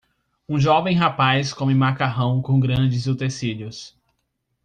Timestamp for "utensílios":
3.05-3.95